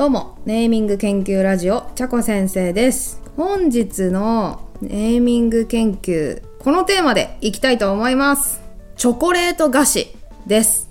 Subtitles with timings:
[0.00, 3.20] どうも、ネーミング研究ラジオ、ちゃこ先生です。
[3.36, 8.62] 本日のネーミング研究、このテーマでいきたいと思います。
[8.96, 10.16] チョコレート菓子
[10.46, 10.88] です。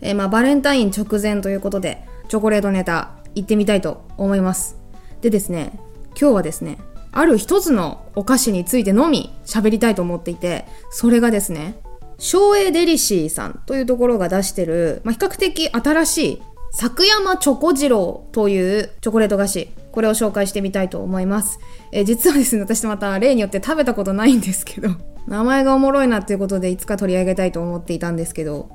[0.00, 4.78] えーまあ、バレンタイン直前ということで、チョコレートネタ、行ってみたいと思います。
[5.20, 5.78] でですね、
[6.18, 6.78] 今日はですね、
[7.12, 11.74] ある一つのお菓子についてのみ喋りたいと思っていて、それがですね、
[12.16, 19.68] 昭栄デリシーさんというところが出してる、まあ、比較的新しい作山チョコ次郎というチョコレート菓子。
[19.92, 21.58] これを紹介してみたいと思います。
[21.90, 24.90] えー実はですね、私また例によって食べたことないんですけど、
[25.26, 28.68] 名前がおもろいなっていうことでいつか取り上げたいと思っていたんですけど、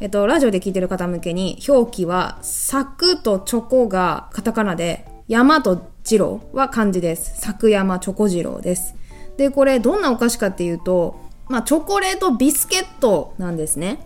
[0.00, 7.40] えっと、ラジオで聞いてる方向けに表記は、サクとチョコがカタカナで、山と次郎は漢字です。
[7.40, 8.94] 作山チョコ次郎です。
[9.38, 11.18] で、これどんなお菓子かっていうと、
[11.48, 13.98] まあ、チョコレートビスケットなんですね。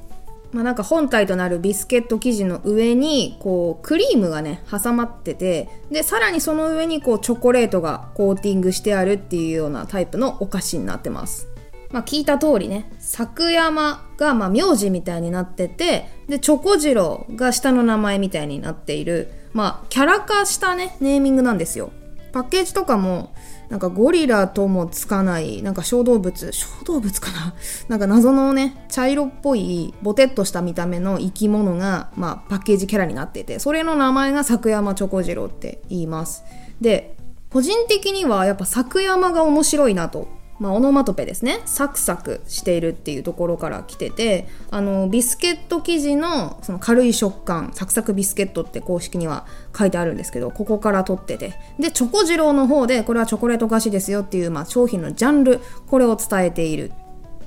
[0.53, 11.49] まあ、なんか本体となるビスケット生地の上にこうクリームがね挟まっててでさらにその上にこうチョコレートがコーティングしてあるっていうようなタイプのお菓子になってます。
[11.93, 21.91] まあ、聞いた通りね作山がまあ名字みたいになっててでチョコ次郎が下の名前みたいになっているまあキャラ化したねネーミングなんですよ。
[22.33, 23.35] パッケージとかも
[23.71, 27.55] なんかゴリラともつかないなんか小動物小動物かな？
[27.89, 36.45] なんか謎のね茶色っぽいボテッとした見た目の生き物が、まあ、パッケージキャラになっていてそれの名前が作山チョコジロって言います。
[36.81, 37.17] で
[37.51, 40.29] 個人的にはやっぱ作山が面白いなと
[40.61, 41.61] まあ、オノマトペですね。
[41.65, 51.55] サクサクしているっていうところから来ててあのビスケット生地のその軽い食感サクサクビスケットって公式には書いてあるんですけどここから取ってて。
[51.79, 56.93] でチョコ次郎の方でこれはチョコレート菓子ですよっていう、まあ、商品のジャンルこれを伝えている。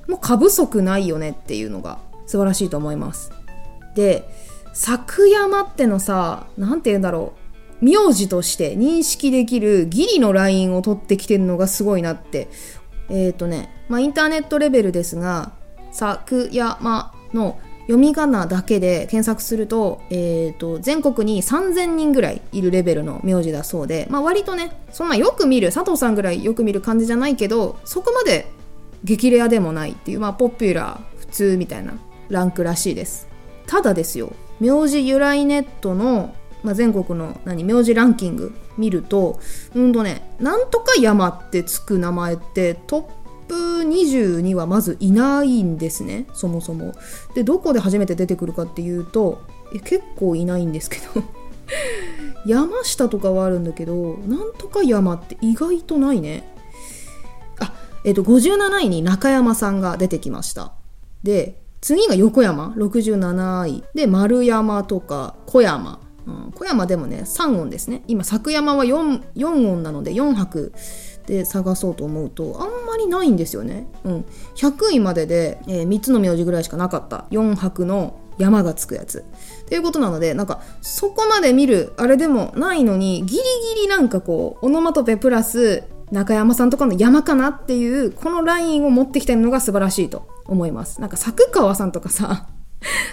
[0.08, 3.31] もう過不足ないよねっていうのが素晴らしいと思います。
[3.95, 4.28] で
[4.73, 7.44] 作山ってのさなんて言うんだろう。
[7.84, 12.47] 名字として認識できるギリのラインを取ってきてるのがすごいなって
[13.09, 15.52] えっ、ー、とね、まあ、インターネットレベルですが、
[15.91, 28.47] 作山の読み仮名だけで検索すると、えー、と、全国に3000人ぐらいいるレベルの名字だそうで、まあ、割とね、そんなよく見る、佐藤さんぐらいよく見る感じじゃないけど、そこまで
[29.03, 31.94] 激レアでもないっていう、まあ、ポピュラー、普通みたいな
[32.30, 33.28] ランクらしいです。
[33.68, 39.40] ただですよ、名字由来ネットのまあ、全国の何名字ランキング見ると
[39.75, 46.94] うんとねなんとか山ってつく名前ってトップ20にはまずいないんですねそもそも。
[47.35, 49.41] でどこで初めて出てくるかっていうと
[49.84, 51.23] 結構いないんですけど。
[52.46, 56.44] 山下とかはあるんだけどなんとか山って意外とないね。
[57.59, 57.73] あ
[58.06, 60.73] えっと57位に中山さんが出てきました。
[61.23, 63.84] で次が横山67位。
[63.94, 66.00] で丸山とか小山。
[66.25, 68.03] うん、小山でもね3音ですね。
[68.07, 70.73] 今作山は 4, 4音なので4拍
[71.28, 74.25] で探そうと思うとあんまりないんですよね、うん、
[74.56, 77.25] 100位までで、えー、3つの名字ぐらいしかなかった。
[77.31, 79.23] 4拍の山がつくやつ。
[79.63, 83.44] っていうことなのでなんかそこまで見るあれでもないのにギリ
[83.75, 91.01] ギリなんかこうオノマトペプラス中山さんとかの山かなっていうこのラインを持ってきてるのが素晴らしいと思います。
[91.01, 92.47] なんか作川さんとかさ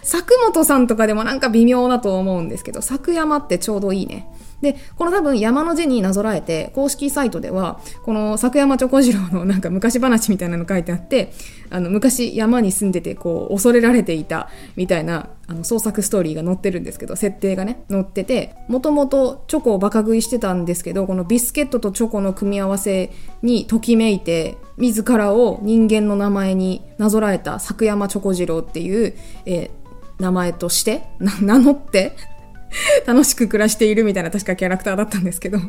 [0.02, 4.26] 作本さんとかでもなんか微妙だと思うんですけど、作山ってちょうどいいね。
[4.60, 11.32] で、この多分山の字になぞらえて、公式サイトでは、この作山チョコ次郎のなんか昔話みたいなの書いてあって、
[11.70, 23.10] あの、昔山に住んでて、こう、恐れられていたみたいな、あの、創作ストーリーが載ってるんですけど、設定がね、載ってて、もともとチョコをバカ食いしてたんですけど、このビスケットとチョコの組み合わせ
[23.42, 29.14] にときめいて、自らを人間の名前になぞらえた作山チョコ次郎っていう、
[29.46, 29.80] えー
[30.20, 32.12] 名前として 名乗って
[33.06, 35.58] 楽しく暮らしているみたいな確かキャラクターだったんですけど。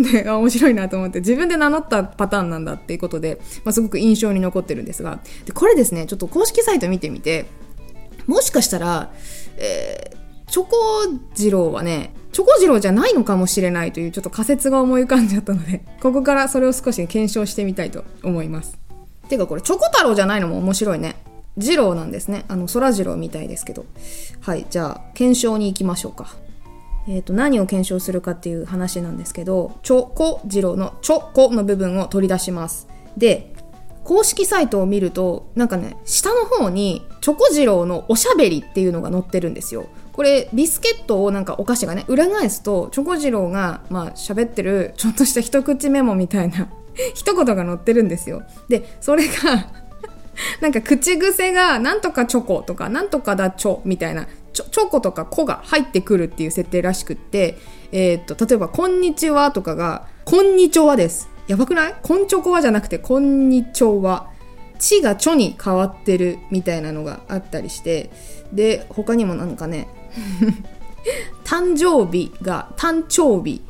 [0.00, 5.20] で面白いなと思って自分で名乗ったパターンなんだっていうことで、まあ、すごく印象に残ってるんですが。
[5.44, 7.46] でこれですねちょっと公式サイト見てみて
[8.26, 9.12] もしかしたら、
[9.56, 10.16] えー、
[10.46, 10.70] チョコ
[11.34, 18.78] 次郎はねチョコ次郎じゃないのかもしれないというちょっと仮説が思い浮かんじゃったので ここからそれを少し検証してみたいと思います
[19.28, 21.16] てかこれチョコ太郎じゃないのも面白いね
[21.58, 22.44] 次郎なんですね。
[22.48, 23.86] あの、空次郎みたいですけど。
[24.40, 26.36] はい、じゃあ、検証に行きましょうか。
[27.08, 32.88] えっ、ー、と、何を検証するかっていう話なんですけど、チョコ次郎のチョコの部分を取り出します。
[33.16, 33.54] で、
[34.04, 39.86] 公式サイトを見ると、なんかね、下の方に、チョコ次郎のおしゃべりっていうのが載ってるんですよ。
[40.16, 46.68] これ、ビスケットをなんかお菓子がね、裏返すと、チョコ次郎が、まあ、喋ってる、ちょっとした一口メモみたいな
[47.14, 48.42] 一言が載ってるんですよ。
[48.68, 49.70] で、それが
[50.62, 57.58] なんか口癖がなんとかチョコとかなんとかだチョみたいなチョチョコとかコが入ってくるっていう設定らしくって、
[57.92, 61.28] えー、っと、例えば、こんにちはとかが、こんにちはです。
[61.46, 61.94] やばくない？
[62.02, 64.28] こんちょこはじゃなくて、こんにちは。
[64.78, 68.10] ちがちょに変わってるみたいなのがあったりして、
[68.52, 69.88] で、他にもなんかね、
[71.44, 73.62] 誕生日が誕生日、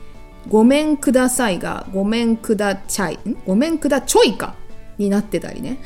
[0.48, 4.54] ごめんくださいがごめんくだちゃい、ごめんくだちょいか
[4.98, 5.78] になってたりね。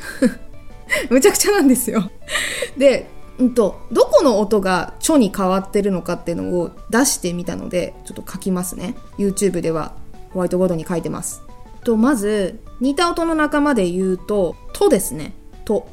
[1.09, 2.09] むちゃくちゃなんですよ。
[2.77, 3.09] で、
[3.39, 8.95] うんと、どこの音がちょに変わってるのかっていうのを出してみたので、ちょっと書きますね。
[9.17, 9.93] YouTube では
[10.33, 11.41] ホワイトボードに書いてます。
[11.83, 15.33] と、まず、似た音の仲間で言うと、とですね。
[15.65, 15.87] と。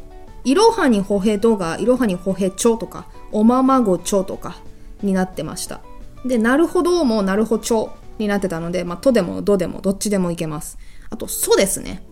[0.44, 4.56] いろはにほへどがいろはにほへちょとか、おままごちょとか
[5.02, 5.80] になってました。
[6.24, 10.78] で、なるほどもなるほちょになってたので、まあ、とでもどでもどっちでもいけます。
[11.10, 12.02] あと、そですね。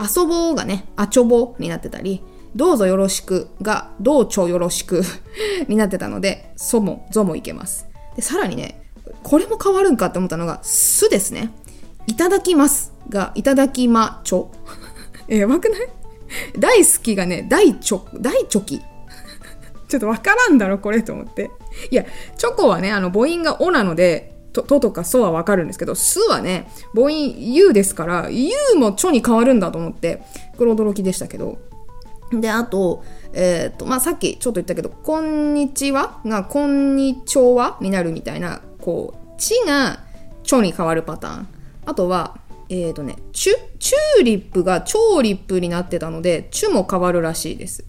[0.00, 2.22] 遊ぼうがね、あちょぼうになってたり、
[2.56, 5.02] どうぞよろしくが、どうちょよろしく
[5.68, 7.86] になってたので、そも、ぞもいけます。
[8.16, 8.82] で、さらにね、
[9.22, 11.50] これも変わるんかって思ったのが、すですね。
[12.06, 14.50] いただきますが、いただきまちょ。
[15.28, 15.88] え、やばくない？
[16.58, 18.82] 大好きがね、大ちょ、大チョキ。
[19.92, 21.50] ちょっとわからんだろ、これと思って。
[21.90, 22.06] いや、
[22.38, 30.22] チョコはね、あの、母音がおなので、と、ととかそはわかるんですけど、すはね、母音 U ですから、U もちょに変わるんだと思って、
[30.56, 31.58] これ驚きでしたけど。
[32.32, 33.04] で、あと、
[33.34, 40.00] えっ、ー、と、まあ、さっきちょっと言ったけど、こんにちはが、こんにちはになるみたいな、こう、ちが
[40.42, 41.48] ちょに変わるパターン。
[41.84, 42.38] あとは、
[42.70, 47.84] えっ、ー、とね、チュ、チューリップがチョーリップになってたので、チュも変わるらしいです。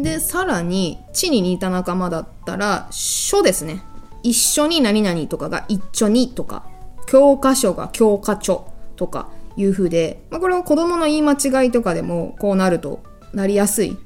[0.00, 3.82] で、さらに、チに似た仲間だったら、書ですね。
[4.22, 6.64] 一緒に何々とかが一緒にとか、
[7.06, 13.02] 教科書が教科書とかいう風で、まあ、これは子供の言い間違いとかでもこうなると
[13.34, 13.98] なりやすい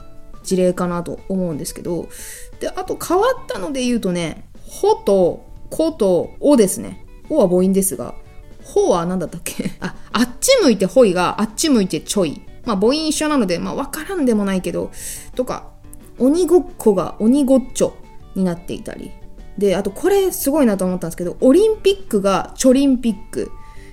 [0.43, 2.09] 事例かなと思うんですけど、
[2.61, 7.05] で、あと変わったので言うとね、ほと、こ」と、おですね。
[7.29, 8.15] おは母音ですが、
[8.62, 9.71] ほは何だったっけ？
[9.81, 12.43] あ、あっち向いてほいがあっち向いてちょい。
[12.65, 14.91] まあ母音一緒なので、まあわからんでもないけど、
[15.35, 15.71] とか、
[16.19, 17.97] 鬼ごっこが鬼ごっちょ
[18.35, 19.13] になっていたり。
[19.59, 23.51] で、あとこれすごいなと思ったんですけど、オリンピックがチョリンピック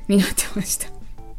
[0.07, 0.87] になってました。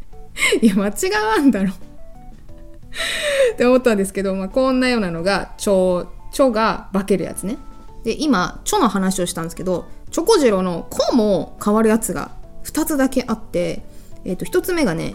[0.61, 7.57] いや、間違わんだろって思ったんですけど、まあ、こんなようなのが、チョ、チョが化けるやつね。
[8.05, 12.31] で、今、チョの話をしたんですけど、チョコジロのコも変わるやつが
[12.65, 13.85] 2つだけあって、
[14.25, 15.15] えっ、ー、と、1つ目がね、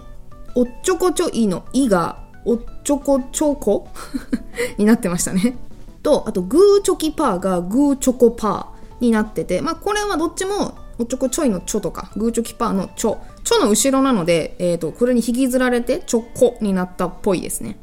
[0.56, 3.88] おっちょこちょいのいが、おっちょこちょこ？
[4.78, 5.58] になってましたね。
[6.04, 13.20] と、あと、グーチョキパーがグーチョコパーになってて、まあ、これはどっちも、おっちょこちょいのちょとか、グーチョキパーのちょ。
[13.44, 17.78] ちょの後ろなので、えっ、ー、と、これに引きずられて、ちょこになったっぽいですね。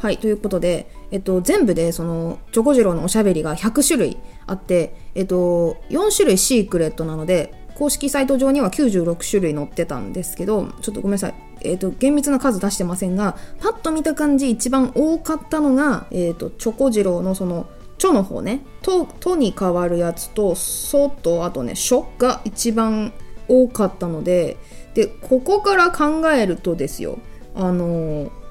[0.00, 4.16] はい、ということで、えっと、全部でそのチョコジローのおしゃべりが100種類
[4.46, 17.66] あって、えっと、4種類シークレットなので公式サイト上には96種類載ってたんですけどちょっとごめんなさい、えっと、厳密な数出してませんがパッと見た感じ一番多かったのが、えっと、チョコジローのその
[17.98, 18.60] チョの方ね。
[18.82, 23.12] ととに変わるやつとソとあとねしょが一番
[23.48, 24.56] 多かったので
[24.94, 27.18] でここから考えるとですよ。
[27.54, 28.47] あのー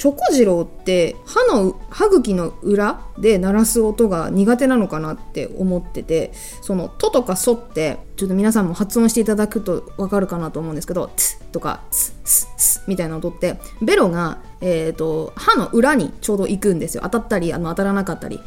[0.00, 6.32] チョコジローって歯の歯茎の裏で鳴らす音が苦手なのかなって思ってて
[6.62, 18.40] その「と」とか「そ」ってちょっと皆さんも発音していただくとわかるかなと思うんですけど「つ」とか「つ」「す」「す」みたいな音ってベロが、えーと、歯の裏にちょうど行くんですよ当たったりあの当たらなかったり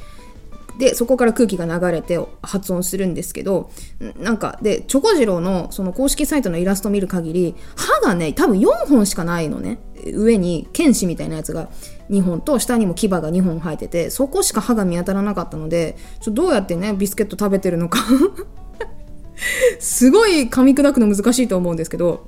[0.78, 3.70] で、そこから空気が流れて発音するんですけど、
[4.20, 9.80] なんか、で、チョコジローのその公式サイトのイラスト見る限り、歯がね、多分4本しかないのね。
[10.12, 11.70] 上に剣士みたいなやつが
[12.10, 18.00] 2本と下にも牙が2本生えてて、そこしか歯が見当たらなかったので、ちょどうやってね、ビスケット食べてるのか。
[19.80, 22.26] すごい噛み砕くの難しいと思うんですけど、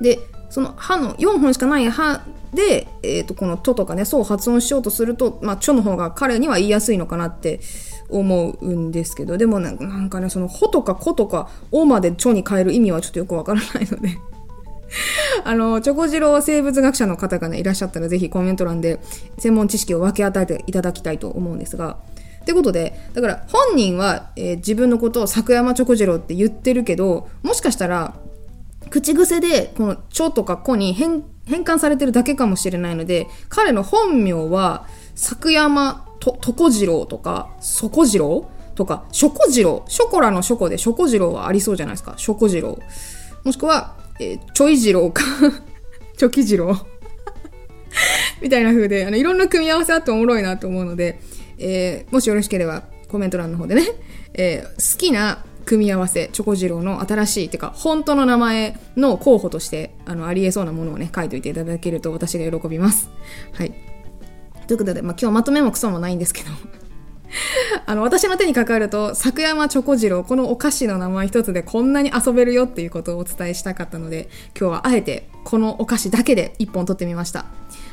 [0.00, 0.18] で、
[0.54, 2.22] その歯の4本しかない歯
[2.54, 7.58] で、えー、とこの「と」とかねそう発音しようとすると、まあ、ちょの方が彼には言いやすいのかなって
[8.08, 14.16] 思うんですけどでもなんかねその「ほ」とか「こ」とか「お」まで「ちょ」に変える意味はちょっとよくわからないので。
[15.44, 19.00] あの、チョコジロー生物学者の方がね、いらっしゃったらぜひコメント欄で
[19.38, 21.98] 専門知識を分け与えていただきたいと思うんですが、
[22.42, 28.14] ってことで、だから本人は、えー、自分のことを作山チョコジローって言ってるけど、もしかしたら
[28.90, 39.90] 口癖で、この、ちょとかこに変、変換されてるだけかもしれないので、彼の本名は、作山と、とこじろうとか、そこじろうとか、しょこじろう。
[39.90, 42.14] ショコラのショコでしょこじろうはありそうじゃないですか。
[42.16, 42.78] しょこじろ
[43.42, 43.46] う。
[43.46, 45.22] もしくは、えー、ちょいじろうか
[46.16, 46.76] ちょきじろう
[48.42, 51.20] みたいな風で、あの、いろんな組み合わせあっておもろいなと思うので、
[51.58, 53.82] えー、もしよろしければ、コメント欄の方でね、
[54.34, 63.08] えー好きな組み合わせ、チョコジローの新しい、てか、本当の名前の候補として、あの、ありえそうなものをね、書いといていただけると私が喜びます。
[63.52, 63.74] はい。
[64.66, 66.50] ということで、まあ、今日まとめもクソもないんですけど、
[67.86, 77.46] あの、私の手にかかると、作山チョコジロ、このお菓子の名前一つでこんなに遊べるよっていうことをお伝えしたかったので、今日はあえてこのお菓子だけで一本取ってみました。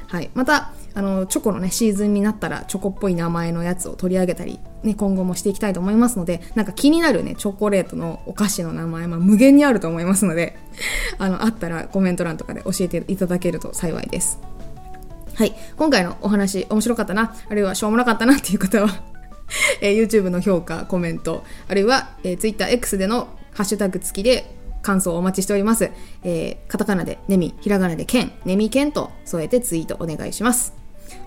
[0.07, 0.29] はい。
[0.33, 10.57] また、あの、チョコのね、シーズンになったら、チョコっぽい名前のやつを取り上げたり、ね、今後もしていきたいと思いますので、なんか気になるね、チョコレートのお菓子の名前、まあ、無限にあると思いますので、
[11.17, 14.39] あの、あったらコメント欄とかで教えていただけると幸いです。
[15.35, 15.55] はい。
[15.77, 18.89] 今回のお話、面白かったな、あるいはしょうもなかったなっていう方は、
[19.81, 25.91] えー YouTube の評価、コメント、あるいは、えー TwitterX でのハッシュタグ付きで感想をお待ちしております。
[26.23, 30.73] えーカタカナでネミ、ひらがなでケン、ネミケンと添えてツイートお願いします。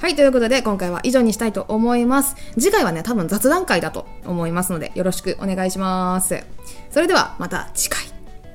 [0.01, 2.37] はい、ということで今回は以上にしたいと思います。
[2.55, 6.43] 次回はね、多分雑談会だと思いますので、よろしくお願いします。
[6.91, 8.03] それではまた次回。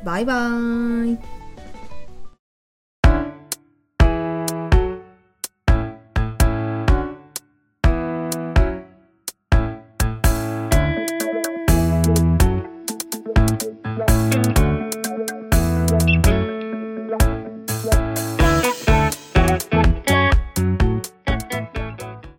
[0.03, 1.38] バイバーイ。